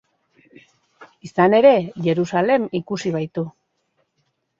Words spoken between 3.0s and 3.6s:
baitu.